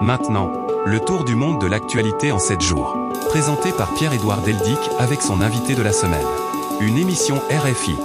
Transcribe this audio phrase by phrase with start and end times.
[0.00, 0.52] Maintenant,
[0.86, 2.96] le tour du monde de l'actualité en 7 jours.
[3.30, 6.26] Présenté par Pierre-Édouard Deldic avec son invité de la semaine.
[6.80, 7.96] Une émission RFI.